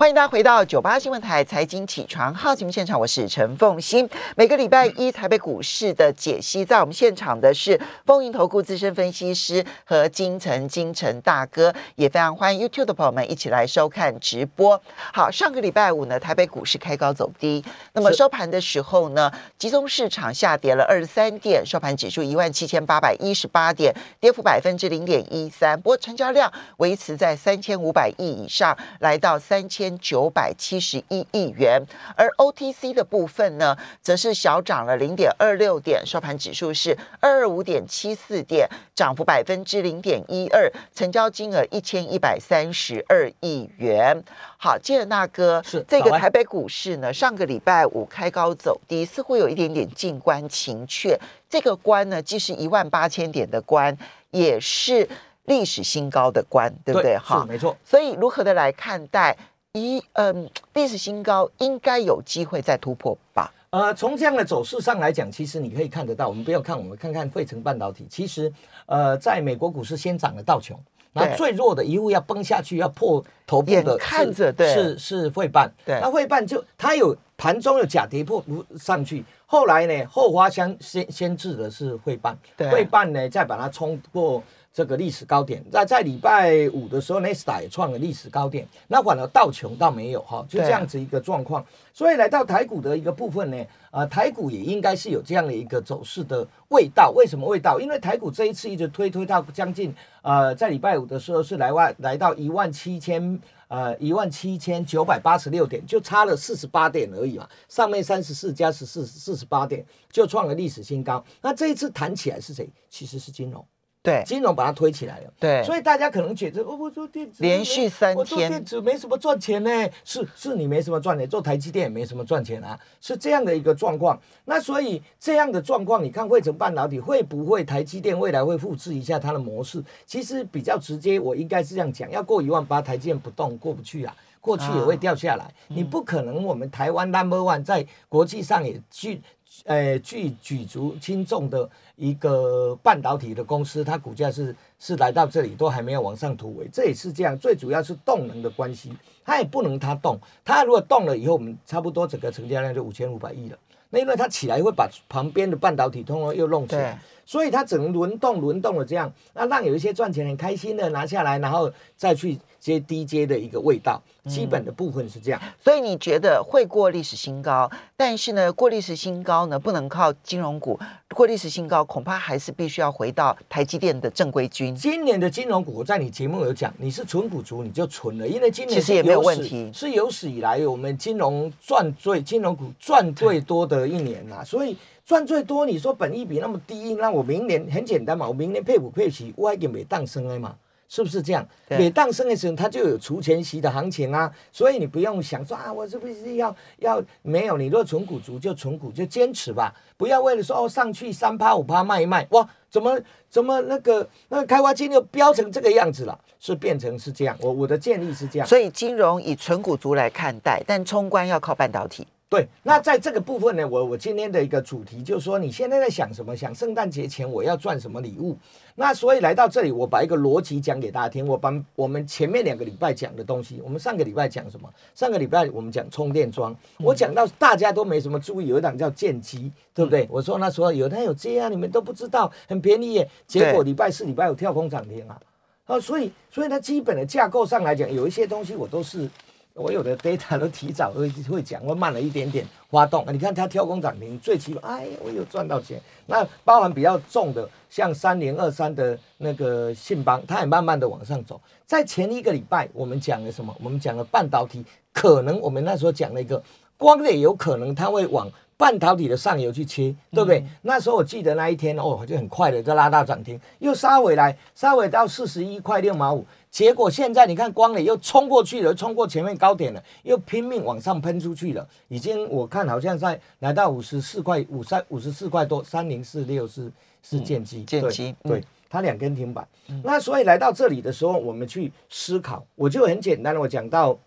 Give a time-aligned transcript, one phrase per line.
[0.00, 4.08] 欢迎大家回到九八新闻台财经起床号节目现场，我是陈凤欣。
[4.34, 14.80] 每个礼拜一台北股市的解析，在我们现场的是风云投顾资深分析师和金城金城大哥，也非常欢迎 YouTube 的朋友们一起来收看直播。
[15.12, 17.62] 好，上个礼拜五呢，台北股市开高走低，
[17.92, 25.78] 那么收盘的时候呢，集中市场下跌了二十三点，收盘指数一万七千八百一十八点，跌幅百分之零点一三。
[25.78, 29.89] 不过成交量维持在三千五百亿以上，来到三千。
[29.98, 31.82] 九百七十一亿元，
[32.16, 44.22] 而 OTC 的部分呢，则是小涨了零点二六点，收盘指数是二二五点七四点，涨幅百分之零点一二，成交金额一千一百三十二亿元。
[44.56, 51.18] 好，接着大哥，是这个台北股市呢，上个礼拜五开高走低，似乎有一点点静观情却。
[51.48, 53.96] 这个关呢，既是一万八千点的关，
[54.30, 55.08] 也是
[55.46, 57.18] 历史新高的关，对不对？
[57.18, 57.76] 哈，没错。
[57.84, 59.36] 所以如何的来看待？
[59.72, 63.52] 一嗯，历史新高应该有机会再突破吧？
[63.70, 66.28] 呃，从这样的走势上来讲，其实你可以看得到。
[66.28, 68.04] 我们不要看，我们看看费城半导体。
[68.10, 68.52] 其实，
[68.86, 70.76] 呃，在美国股市先涨了道琼，
[71.12, 75.70] 那最弱的一路要崩下去，要破头部的，看着对，是是汇办。
[75.86, 82.36] 对，那汇办就它有盘中有假跌破不上去，后来呢后花香先先至的是汇办，
[82.72, 84.42] 汇办呢再把它冲过。
[84.72, 88.66] 这个历史高点，在在礼拜五的时候，，Nesta 也创了历史高点。
[88.86, 91.64] 那反而道琼倒没有哈，就这样子一个状况。
[91.92, 97.10] 所以来到台股的一个部分呢，呃，台股也应该是有这样的一个走势的味道。
[97.16, 97.80] 为什么味道？
[97.80, 107.48] 因为台股这一次一直推推到将近呃，在礼拜五的时候是来万来到一万七千呃一万七千九百八十六点，就差了四十八点而已嘛。
[107.68, 111.22] 上面三十四加十四四十八点，就创了历史新高。
[111.42, 112.70] 那这一次弹起来是谁？
[112.88, 113.66] 其实是金融。
[114.02, 115.32] 对，金融把它推起来了。
[115.38, 119.70] 对，所以大家可能觉得，哦，我做电子连续三天，我做电子没什么赚钱呢。
[120.04, 124.18] 是，是你没什么赚钱，做台积电也没什么赚钱啊，是这样的一个状况。
[124.46, 129.84] 那所以这样的状况，你看汇成半导体会不会台积电未来会复制一下它的模式？
[130.06, 135.52] 其实比较直接，我应该是这样讲：要过一万八，台积电不动过不去啊，过去也会掉下来。
[135.68, 139.20] 你不可能，我们台湾 number one 在国际上也具，
[139.64, 141.68] 呃，具举足轻重的。
[141.96, 147.38] 一个半导体的公司，它股价是是来到这里都还没有往上突围，这也是这样。
[147.38, 148.90] 最主要是动能的关系，
[149.22, 153.58] 它也不能它动，它如果动了以后，我们差不多整个成交量就五千五百亿了。
[153.90, 164.00] 那因为它起来会把旁边的半导体通通又弄起来，所以它只能轮动轮动了这样，那让有一些赚钱很开心的拿下来，然后再去接低阶的一个味道。
[164.26, 170.78] 基本的部分是这样，所以你觉得会过历史新高，但是呢，过历史新高呢，不能靠金融股
[171.14, 174.76] 过历史新高，恐怕还是必须要回到台积电的正规军。
[174.76, 184.76] 今年的金融股，我在你节目有讲，你是纯股族，你就存了，因为今年其实也没有问题，是有史以来我们金融赚最金融股赚最多的一年啦，所以
[185.06, 190.54] 赚最多，你说本益比那么低，那我明年很简单嘛，我明年配股配息，我还给没当升了嘛。
[190.90, 191.46] 是不是这样？
[191.68, 197.56] 每当升的时候，它就有除权息的行情啊，所以你不用想说啊，我是不是要要没有？
[197.56, 206.18] 你若存股族就存股就坚持吧，不要为了说哦上去三趴五趴卖一卖，哇，怎么怎么那个那个开发金又飙成这个样子了？
[206.40, 207.36] 是变成是这样？
[207.40, 208.48] 我我的建议是这样。
[208.48, 212.04] 所以金融以纯股族来看待，但冲关要靠半导体。
[212.30, 216.36] 对，那在这个部分呢，我我今天的一个主题就是说，你现在在想什么？
[216.36, 218.38] 想圣诞节前我要赚什么礼物？
[218.76, 221.26] 那所以来到这里，我把一个逻辑讲给大家听。
[221.26, 224.72] 我把我们前面两个礼拜讲的东西，我们上个礼拜讲什么？
[224.94, 230.06] 上个礼拜我们讲充电桩，我讲到大家都没什么注意，有一档叫剑机，对不对？
[230.08, 233.10] 我说那时候有它有这样，你们都不知道，很便宜耶。
[233.26, 235.20] 结果礼拜四、礼拜五跳空涨停啊！
[235.66, 239.10] 啊，所以所以它基本的架构上来讲，有一些东西我都是。
[239.60, 243.04] 所有的 data 都提早会会讲，我慢了一点点发动。
[243.12, 245.78] 你看它跳空涨停，最起码哎，我有赚到钱。
[246.06, 251.38] 那包含比较重的，像三零二三的那个信邦，它也慢慢的往上走。
[251.66, 253.54] 在前一个礼拜，我们讲了什么？
[253.62, 256.42] 我们讲了半导体，可能我们那时候讲了一个
[256.78, 258.26] 光磊，有可能它会往
[258.60, 260.44] 半导体的上游去切，对不对？
[260.60, 266.26] 那时候我记得那一天哦，就很快的就拉大涨停，又杀回来，杀回到四十一块六毛五。
[266.50, 271.66] 结果现在你看，光磊又冲过去了，冲过前面高点了，又拼命往上喷出去了。
[271.88, 276.70] 已经我看好像在来到五十四块五三五十四块多，三零四六是
[277.02, 279.48] 是剑机，剑机对它两根停板。
[279.82, 283.98] 那所以来到这里的时候，我们去思考，我就很简单的我讲到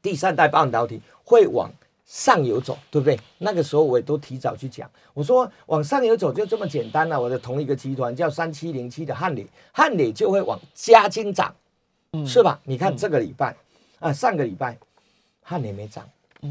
[0.00, 1.70] 第三代半导体会往。
[2.12, 3.18] 上游走，对不对？
[3.38, 7.18] 那个时候我也都提早去讲，我说往上游走就这么简单了。
[7.18, 11.54] 我的同一个集团叫三七零七的汉磊，汉磊就会往嘉金涨，
[12.26, 12.60] 是吧？
[12.64, 13.56] 你看这个礼拜
[13.98, 14.76] 啊，上个礼拜
[15.40, 16.06] 汉磊没涨，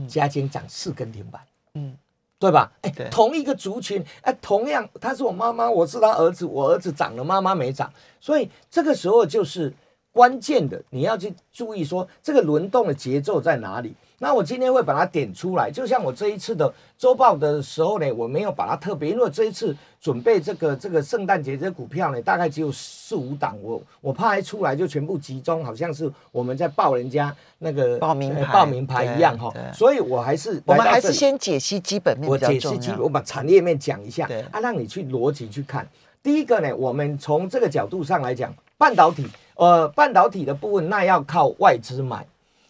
[0.08, 1.40] 嘉金涨四根停板，
[1.76, 1.96] 嗯，
[2.40, 2.72] 对吧？
[2.82, 9.72] 哎，同一个族群，哎，同样他是我妈妈，我是他儿子，我儿子涨了，妈妈没涨，所以这个时候就是
[10.12, 13.94] 关键的，你要去注意说这个轮动的节奏在哪里。
[14.24, 32.92] 那我今天会把它点出来，就像我这一次的周报的时候呢，我没有把它特别，因为这一次准备这个这个圣诞节这股票呢，大概只有四五档，我我怕一出来就全部集中，好像是我们在报人家那个报名牌呃报名牌一样哈所以我还是我们还是先解析基本面我解析基。
[33.00, 35.88] 我把产业面讲一下对啊，让你去逻辑去看。
[36.22, 39.26] 第一个呢，我们从这个角度上来讲，半导体，
[39.56, 42.24] 呃，半导体的部分那要靠外资买，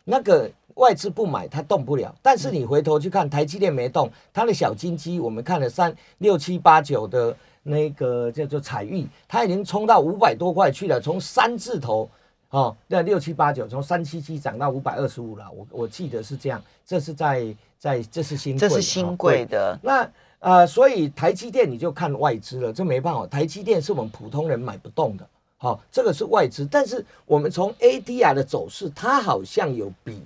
[0.05, 0.49] 那个
[0.81, 2.13] 外资不买它动不了。
[2.21, 12.09] 但是你回头去看台积电没动，它的小金鸡，我们看了三六七八九的那个叫做彩玉，它已经冲到五百多块去了，从三字头。
[12.49, 25.25] 哦，那六七八九从三七七涨到五百二十五了，我我记得是这样，这是在在这是新这是新哦贵的，那呃，所以台积电你就看外资了，这没办法，台积电是我们普通人买不动的，
[25.55, 26.67] 好、这个是外资。
[26.69, 30.21] 但是我们从 ADR 的走势，它好像有比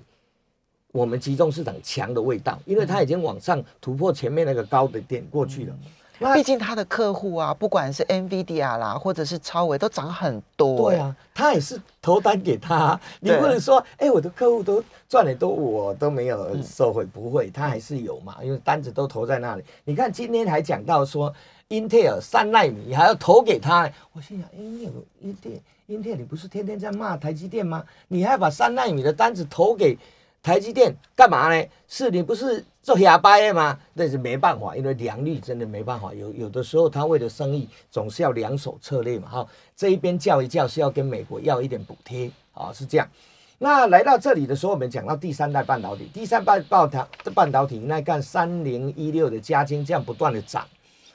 [0.95, 5.75] 我们集中市场强的味道，因为它已经往上突破前面那个高的点过去了。
[6.19, 10.89] 那毕竟他的客户啊，不管是 NVIDIA 啦，或者是超微，都涨很多。
[10.89, 19.63] 对，啊，他也是投单给他，你不能说，哎、我的客户都赚的多，我都没有收回，不会，他还是有嘛，因为单子都投在那里。
[19.83, 21.33] 你看今天还讲到说，
[21.67, 25.49] 英特尔三纳米还要投给他，我心想，哎、你有英特
[25.87, 27.83] 英特尔，你不是天天在骂台积电吗？
[28.07, 29.97] 你还把三纳米的单子投给
[30.45, 31.67] 台积电干嘛呢？
[31.87, 33.79] 是你不是做哑巴的吗？
[33.95, 36.13] 但是没办法，因为良率真的没办法。
[36.13, 39.27] 有有的时候他为了生意，总是要两手策略嘛。
[39.27, 43.09] 哈，这一边叫一叫是要跟美国要一点补贴啊，是这样。
[43.57, 50.63] 那来到这里的时候，我们讲到第三代半导体，第三代半导半导体，那看三零一六的加金这样不断的涨，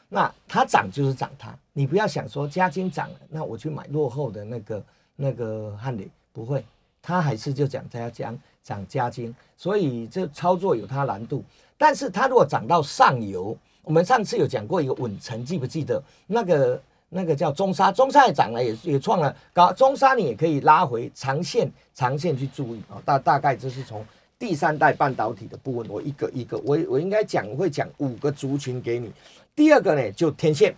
[0.08, 4.84] 那它涨就是涨它，你不要想说加金涨了，那我去买落后的那个
[5.14, 6.64] 那个汉磊，不会，
[7.00, 11.44] 它还是就讲它要讲涨加金，所以这操作有它难度。
[11.76, 16.80] 但是它如果涨到上游，我们上次有讲过一个稳成，记不记得那个？
[17.12, 19.72] 那个叫中沙，中沙也涨了，也也创了高。
[19.72, 23.02] 中沙你也可以拉回长线，长线去注意啊。
[23.04, 24.06] 大大概这是从
[24.38, 29.10] 第三代半导体的部分，我一个一个，我我应该讲会讲五个族群给你。
[29.56, 30.72] 第二个呢，就天线，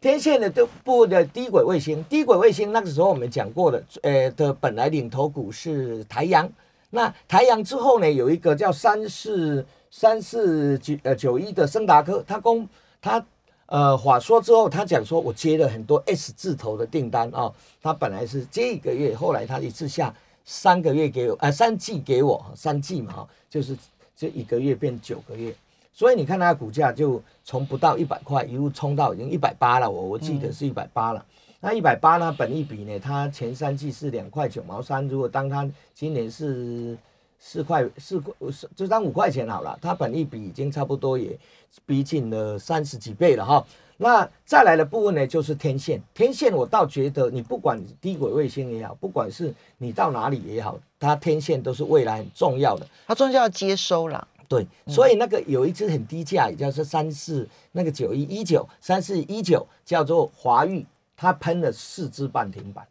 [0.00, 6.50] 天线的都部的低轨卫星，低轨卫星那个时候我们讲过的，呃的本来领头股是台阳，
[6.94, 12.68] 那台阳之后呢，有一个叫三四三四九呃九一的森达科，他公
[13.00, 13.24] 他。
[13.66, 17.50] 呃，话说之后，他讲说，我接了很多 S 字头的订单啊、
[17.80, 23.74] 他本来是接一个月，后来他一次下三个月给我，呃，三季给我，三季嘛，就是
[24.14, 25.54] 这一个月变九个月，
[25.94, 31.24] 所以你看它的股价就从不到一百块一路冲到已经一百八了，我我记得是一百八了。
[31.64, 36.98] 那一百八呢，本一比呢，它前三季是两块九毛三，如果当它今年是
[37.38, 41.38] 四块四块，是就当五块钱好了，它本一比已经差不多也
[41.86, 43.64] 逼近了三十几倍了哈。
[43.96, 46.02] 那再来的部分呢，就是天线。
[46.12, 52.84] 天线我倒觉得，你不管低轨卫星也好，不管是你到哪里也好，它天线都是未来很重要的。
[53.06, 54.26] 它终究要接收啦。
[54.48, 60.84] 对，所以那个有一只很低价，也叫做三四那个九一一九三四一九，叫做华域，
[61.22, 62.84] 他喷了四只半停板。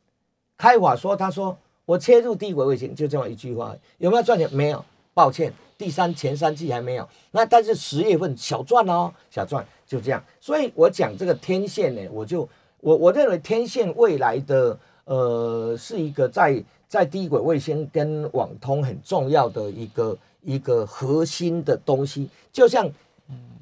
[0.57, 4.49] 开法说，他说我切入低轨卫星，就这么一句话，有没有赚钱？
[4.53, 7.05] 没有，抱歉，第三前三季还没有。
[7.31, 10.23] 那但是十月份小赚哦，小赚就这样。
[10.39, 12.47] 所以我讲这个天线呢，我就
[12.79, 22.89] 我我认为天线未来的呃是一个在在低轨卫星跟网通很重要的一个一个核心的东西，就像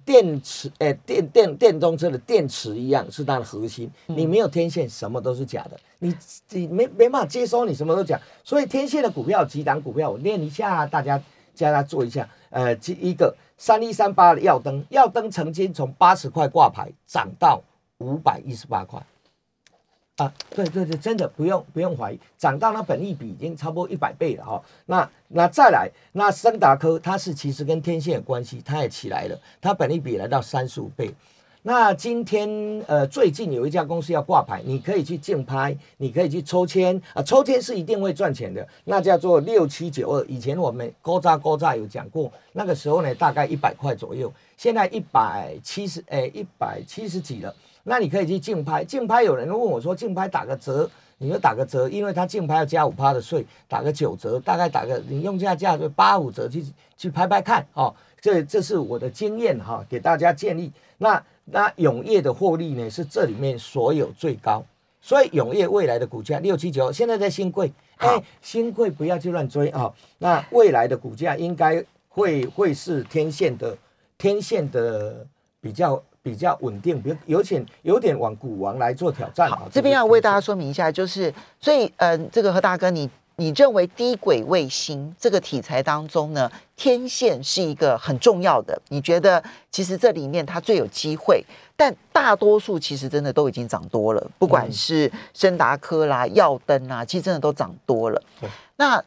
[0.10, 3.88] 电池，诶、电电电动车的电池一样，是它的核心。
[4.08, 6.12] 你没有天线，什么都是假的，你
[6.50, 8.20] 你没没办法接收，你什么都假。
[8.44, 11.22] 所以天线的股票几档股票，我念一下，大家
[11.54, 12.28] 叫他做一下。
[12.50, 17.62] 呃，第一个三一三八的耀灯，耀灯曾经从八十块挂牌涨到
[18.00, 19.00] 五百一十八块。
[20.20, 31.10] 啊，对对对，真的不用不用怀疑，涨到那本益比已经差不多一百倍了哈、那那再来，那森达科它是其实跟天线有关系，它也起来了，它本益比来到三十五倍。
[31.62, 32.50] 那今天
[32.88, 40.26] 呃最近有一家公司要挂牌，你可以去竞拍，你可以去抽签啊，抽签是一定会赚钱的，那叫做六七九二。
[40.26, 47.54] 以前我们勾扎勾扎有讲过，那个时候呢大概一百块左右，现在一百七十诶一百七十几了。
[47.90, 56.64] 那你可以去竞拍，竞拍有人问我说竞拍打个折你就打个折，因为他竞拍要加五趴的税，打个九折，大概打个你用价价就八五折去
[56.96, 57.92] 去拍拍看哦。
[58.22, 60.72] 这这是我的经验哈，给大家建议。
[61.00, 64.64] 那那永业的获利呢是这里面所有最高，
[65.02, 69.92] 所以永业未来的股价六七九，现在在新贵，哎，新贵不要去乱追啊。
[70.20, 73.76] 那未来的股价应该会会是天线的
[74.16, 75.26] 天线的
[75.60, 79.50] 比较比较稳定，比有点有点往股王来做挑战。
[79.50, 83.10] 好，这边要为大家说明一下，就是所以嗯，这个何大哥你。
[83.42, 88.78] 你认为低轨卫星这个题材当中呢，天线是一个很重要的？
[88.90, 91.42] 你觉得其实这里面它最有机会，
[91.78, 98.22] 但大多数其实真的都已经涨多了，不管是深达科啦、耀登啊，其实真的都涨多了。
[98.76, 99.02] 那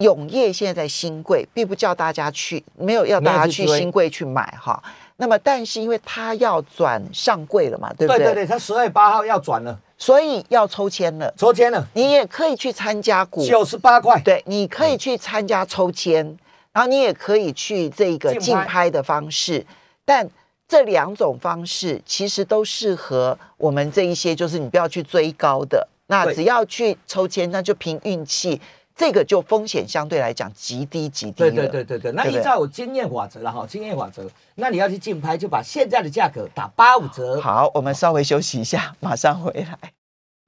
[0.00, 4.82] 永业现在在新贵，并不叫大家去，没有要大家去新贵去买哈。
[5.20, 8.18] 那么，但是因为它要转上柜了嘛，对不对？
[8.18, 8.34] 对对？
[8.44, 9.78] 对，它十月八号要转了。
[10.00, 13.44] 所以要抽签了，抽签了，你也可以去参加股。
[13.44, 16.24] 九十八块，对，你可以去参加抽签，
[16.72, 18.88] 然后你也可以去这个竞拍。
[18.88, 19.66] 的方式，
[20.04, 20.30] 但
[20.68, 28.60] 这两种方式其实都适合我们这一些，就是你不要去追高的，那只要去抽签，那就凭运气。
[28.98, 37.40] 这个就风险相对来讲极低极低对对对对对，那依照经验法则了哈，经验法则，那你要去竞拍，就把现在的价格打八五折。
[37.40, 39.92] 好，我们稍微休息一下，马上回来。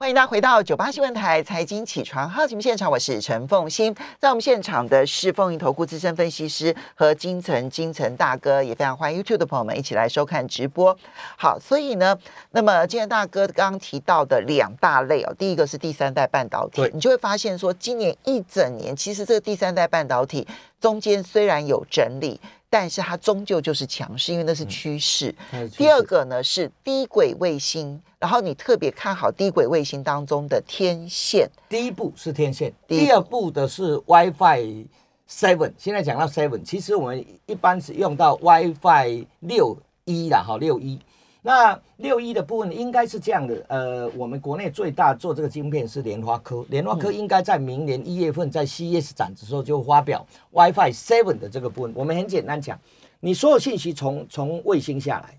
[0.03, 10.97] 欢迎大家回到九八新闻台财经起床号节目现场，我是陈凤欣，在我们现场的是凤盈投顾资深分析师和金城金城大哥，也非常欢迎 YouTube 的朋友们一起来收看直播。
[11.37, 12.19] 好，所以呢，
[12.53, 20.49] 那么今天大哥刚刚提到的两大类哦，第一个是第三代半导体，你就会发现说，今年一整年其实这个第三代半导体
[20.81, 22.41] 中间虽然有整理。
[22.73, 25.35] 但是它终究就是强势，因为那是趋势。
[25.77, 31.51] 第二个呢是低轨卫星，然后你特别看好低轨卫星当中的天线。
[31.69, 34.87] 第一步是天线，第二步的是 WiFi
[35.29, 35.73] Seven。
[35.77, 40.99] 现在讲到 Seven，其实我们一般是用到 WiFi 六一啦，哈，六一。
[41.43, 51.93] 那六一的部分应该是这样的，呃，我们国内最大做这个晶片是联发科，联发科应该在明年一月份在 CES 展的时候就发表 WiFi Seven 的这个部分。
[51.95, 52.79] 我们很简单讲，
[53.21, 55.39] 你所有信息从从卫星下来，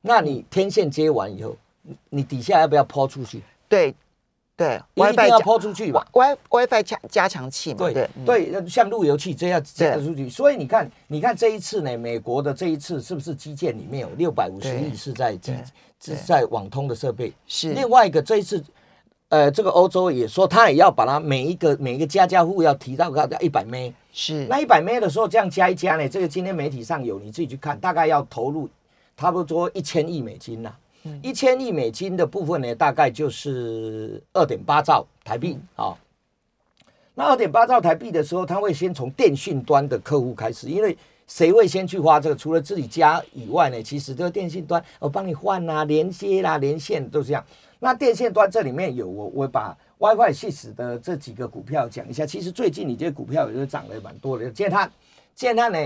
[0.00, 1.56] 那你天线接完以后，
[2.10, 3.42] 你底下要不要抛出去？
[3.68, 3.94] 对。
[4.58, 10.28] 对，WiFi 要抛出去嘛，Wi WiFi 加加强器嘛，对对，像路由器这样加出去。
[10.28, 15.54] 所以你看，你看这一次呢，美国的这一次是不是基建里面有六百五十亿是在基
[16.00, 17.32] 是在网通的设备？
[17.46, 18.60] 是另外一个这一次，
[19.28, 28.68] 呃，这个欧洲也说他也要把它每一个每一个家家户要提到个一百 m 是那一百 m 的时候这样加一加呢，这个今天媒体上有你自己去看，大概要投入
[29.16, 30.74] 差不多一千亿美金呐。
[31.22, 35.96] 一千亿美金的部分呢，大概就是二点八兆台币啊。
[37.14, 42.36] 那二点八兆台币的时候，他会先从电信端的客户开始，因为谁会先去花这个？
[42.36, 47.44] 除了自己家以外呢，其实这个电信端我帮你换啊、连接啦、连线都是这样。
[47.80, 52.24] 那电线端这里面有我，我把 WiFi 系史的这几个股票讲一下。
[52.24, 54.90] 其实最近你这股票也是涨了蛮多的，建探，
[55.34, 55.78] 建探呢。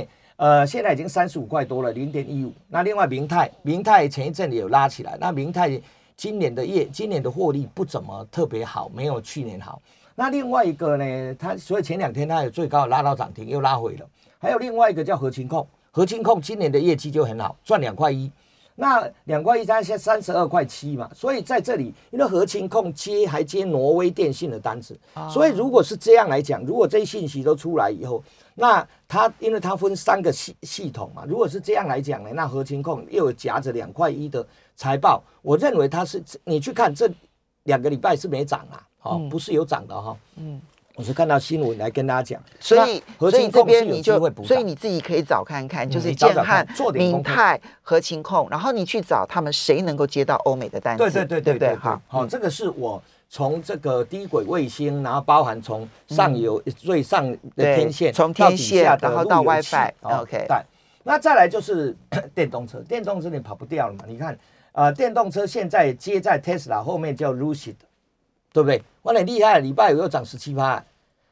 [0.43, 2.53] 呃，现在已经三十五块多了，零点一五。
[2.67, 5.17] 那另外明泰，明泰前一阵也有拉起来。
[5.21, 5.81] 那明泰
[6.17, 9.81] 今年的业，今年的获利不怎么特别好，没有去年好。
[10.17, 14.07] 那另外一个呢，它所以前两天它有最高拉到涨停，又拉回了。
[14.41, 18.29] 还有另外一个叫合情控，合情控今年的业绩就很好，赚两块一。
[18.75, 24.99] 那两块一加现在三十二块七嘛，所以在这里，因为核情控接还接挪威电信的单子，
[25.31, 28.23] 所以如果是这样来讲，如果这些信息都出来以后。
[28.55, 37.11] 那它，因为它分三个系系统嘛，如果是这样来讲呢，那核情控又有夹着两块一的财报，我认为它是你去看这
[37.63, 40.61] 两个礼拜是没涨啊，哦，不是有涨的哈，嗯，
[40.95, 53.03] 我是看到新闻来跟大家讲，所以所以这边你就所以你自己可以找看看，就是建汉、明泰、合情控，然后你去找他们谁能够接到欧美的单子，对对对对对，好，好，这个是我。
[53.35, 60.45] 从这个低轨卫星，然后包含从上游最上的天线，从天线然后到 WiFi，OK。
[60.47, 60.57] 对，
[61.03, 61.97] 那再来就是
[62.35, 64.05] 电动车，电动车你跑不掉了嘛？
[64.07, 64.39] 你看，
[64.73, 67.77] 呃，电动车现在接在 Tesla 后面叫 Lucid，
[68.53, 68.83] 对不对？
[69.03, 70.85] 哇，很厉害，礼拜五又涨十七趴，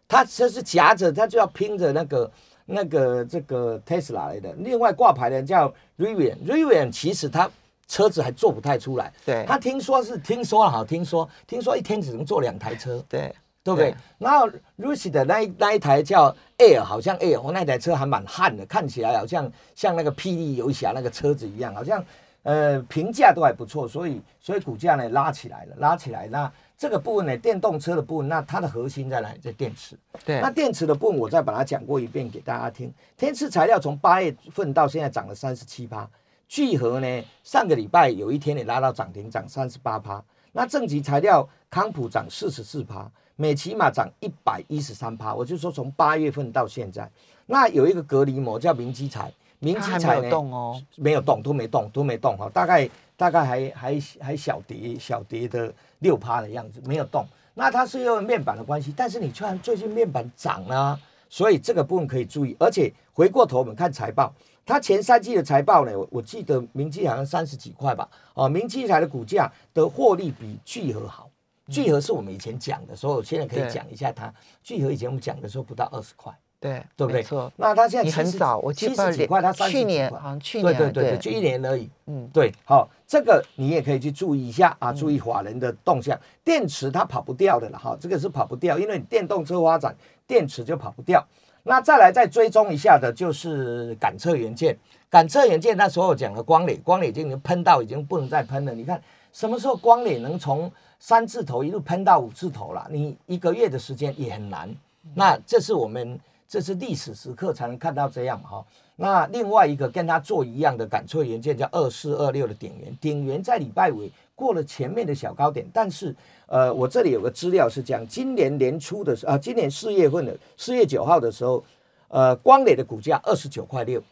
[0.09, 2.31] 他这是夹着，他就要拼着那个
[2.67, 4.53] 那个这个 Tesla 来的。
[4.59, 7.51] 另外挂牌的叫 Rivian，Rivian 其实他。
[7.91, 13.35] 车子还做不太出来，对，他听说是听说了哈，听说听说一天只能做两台车，对，
[13.65, 13.93] 对不对？
[14.17, 14.49] 然后
[14.79, 22.05] Lucy 的那一那一台叫 Air，好像 Air，我那台车还蛮悍的，看起来好像像那个霹雳游侠那个车子一样，好像
[22.45, 26.53] 呃评价都还不错，所以所以股价呢拉起来了，拉起来那。
[26.81, 29.39] 这个部分呢，电动车的部分，那它的核心在哪里？
[29.39, 29.99] 在电池。
[30.25, 32.91] 对，那电池的部分，我再把它讲过一遍给大家听。
[33.19, 36.09] 天赐材料从八月份到现在涨了三十七趴，
[36.49, 40.25] 聚合呢，上个礼拜有一天也拉到涨停，涨三十八趴。
[40.53, 43.07] 那正极材料康普涨四十四趴，
[43.37, 45.35] 美骑马涨一百一十三趴。
[45.35, 47.07] 我就说从八月份到现在，
[47.45, 49.31] 那有一个隔离膜叫明基材，
[49.61, 55.73] 明基材呢动哦，没有动，都没动，都没动哈，大概大概还还还小跌小跌的。
[56.01, 60.99] 六趴的样子没有动，那它是因为面板的关系，但是你突然最近面板涨了，
[61.29, 62.57] 所以这个部分可以注意。
[62.59, 64.33] 而且回过头我们看财报，
[64.65, 71.29] 它前三季的财报呢，我我记得明基好像三十几块吧，哦，明基台的股价的获利比聚合好，
[71.69, 76.35] 聚合是我们以前讲的，所以我现在可以讲一下它，聚合以前我们讲的时候不到二十块。
[76.61, 77.23] 对，对不对？
[77.23, 77.51] 错。
[77.57, 81.89] 那它现在你很早，我记得几块，他去年好像去年对对对，就一年而已。
[82.05, 82.53] 嗯，对。
[82.67, 86.21] 好，这个你也可以去注意一下啊，注意法人的动向。
[86.45, 91.27] 电池它跑不掉的了哈，这个是跑不掉，因为你电动车发展，电池就跑不掉。
[91.63, 94.77] 那再来再追踪一下的就是感测元件，
[95.09, 98.75] 感测元件那时候讲的光磊，光磊已经喷到已经不能再喷了。
[98.75, 99.03] 你看
[99.33, 102.87] 什么时候光磊能从三字头一路喷到五字头了？
[102.91, 104.69] 你一个月的时间也很难。
[105.15, 106.21] 那这是我们。
[106.51, 108.67] 这是历史时刻才能看到这样哈。
[108.97, 116.13] 那另外一个跟他做一样的感测元件叫二四二六的顶元，顶元在礼拜尾过了前面的小高点，但是
[116.47, 121.65] 呃，我这里有个资料是讲今年年初的时啊，今年四月份的四月九号的时候，
[122.09, 124.03] 呃，光磊的股价二十九块六，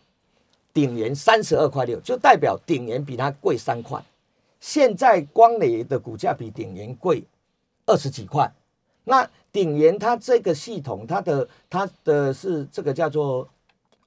[0.72, 4.00] 顶元三十二块六，就代表顶元比它贵三块。
[4.60, 7.24] 现在光磊的股价比顶元贵
[7.84, 8.48] 二十几块，
[9.08, 9.28] 那。
[9.50, 13.48] 鼎元它这个系统，它的它的是这个叫做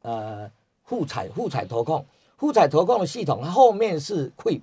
[0.04, 0.50] 呃
[0.86, 2.06] 富彩富彩投控，
[2.38, 4.62] 富彩投控的系统，它后面是 Queen，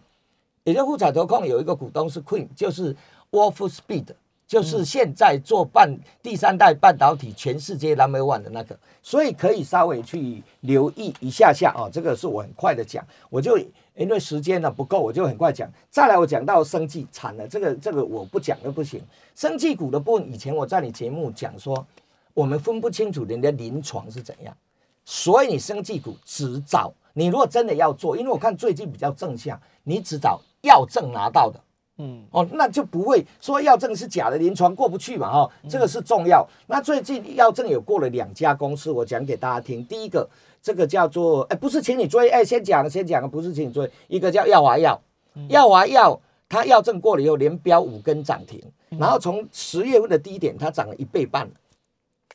[0.62, 2.96] 也就富彩投控有一个股东是 Queen，就是
[3.32, 4.06] Wolf Speed，
[4.46, 13.58] 就是现在做半第三代半导体全世界 number one 的那个，所以可以稍微去留意一下下啊，这个是我很快的讲，我就。
[13.98, 15.68] 因为时间呢不够，我就很快讲。
[15.90, 19.02] 再来，我讲到生技惨了，这个这个我不讲都不行。
[19.34, 21.84] 生技股的部分，以前我在你节目讲说，
[22.32, 24.56] 我们分不清楚人家临床是怎样，
[25.04, 31.58] 所以你生技股只找你如果真的要做，因为我看最近比较正向，你只找药证拿到的，
[31.98, 36.48] 嗯，哦，那就不会说药证是假的，临床过不去嘛，哈，这个是重要。
[36.66, 40.28] 那最近药证有过了两家公司，我讲给大家听，第一个。
[40.60, 43.88] 这个叫做哎，不是请你追哎，先讲先讲，不是请你追。
[44.08, 45.00] 一个叫耀华药，
[45.48, 51.48] 耀华药它药证过了以后，连标五根涨停，然后从十月份的低点，它涨了一倍半。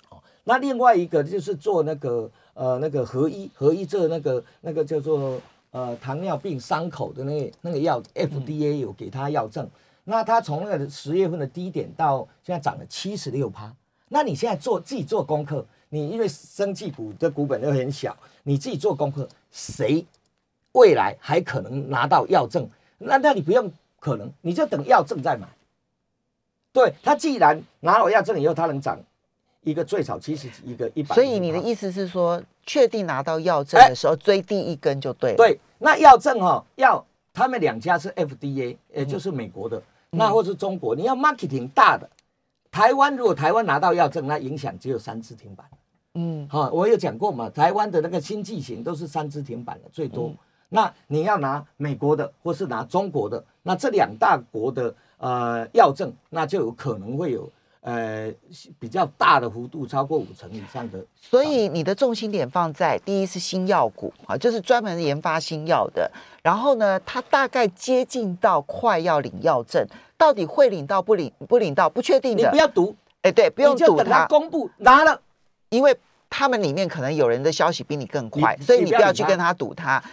[0.09, 5.39] 哦，那另外一个就是做那个呃那个合一合一这那个那个叫做
[5.73, 9.69] 呃糖尿病伤口的那那个药，FDA 有给他药证，
[10.05, 13.75] 那他从那个十月份的低点到现在涨了七十六趴。
[14.07, 15.65] 那你现在做自己做功课。
[15.89, 20.03] 你因为生技股的股本又很小，你自己做功课，谁
[20.71, 22.67] 未来还可能拿到药证？
[22.97, 25.47] 那那你不用可能，你就等药证再买。
[26.71, 28.99] 对他既然拿了药证以后，他能涨
[29.63, 31.15] 一个最少七十几，一个一百。
[31.15, 35.37] 所以你的意思是说，确定拿到药证的时候追第一根就对了。
[35.37, 42.09] 对，那药证哈，要他们两家是 FDA，也就是美国的，那或是中国，你要 marketing 大的。
[42.71, 45.65] 台湾如果台湾拿到药证，那影响只有三次停板。
[46.15, 50.33] 嗯，好，我有讲过嘛，台湾的那个新剂型都是三支停板的最多。
[50.69, 57.47] 那你要拿美国的或是拿中国的，那这两大国的呃药证，那就有可能会有
[57.83, 58.33] 呃
[58.79, 61.05] 比较大的幅度，超过五成以上的。
[61.21, 66.09] 所以你的重心点放在第一是新药股啊，就是专门研发新药的。
[66.41, 69.85] 然后呢，它大概接近到快要领药证，
[70.17, 72.43] 到底会领到不领不领到不确定的。
[72.43, 75.21] 你不要赌，哎，对，不用赌它公布拿了。
[75.69, 75.95] 因为
[76.29, 80.03] 他们里面可能有人的消息比你更快，所以你不要去跟他赌他。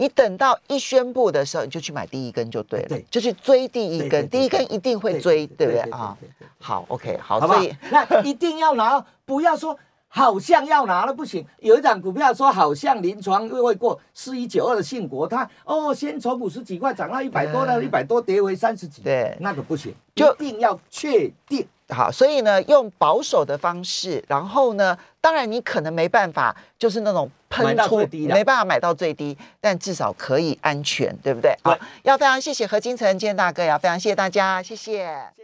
[0.00, 5.80] 你等到一宣布的时候，你就去买第一根就对了，就去追第一根，第一根一定会追，对不对？
[5.90, 6.16] 啊？
[6.58, 11.44] 好，OK，好，所以 那一定要拿，不要说好像要拿了不行。
[11.58, 21.68] 有一档股票说好像临床又会过四一九二的信国，它哦先从五十几块涨到一百多，到一百多跌回三十几，对，那个不行，就一定要确定。
[21.90, 27.98] 好，所以呢，用保守的方式，然后呢，当然你可能没办法，就是那种喷出，
[28.28, 31.56] 没办法买到最低，但至少可以安全，对不对？
[31.62, 35.30] 好，要非常谢谢何金城建大哥，要非常谢谢大家，谢谢。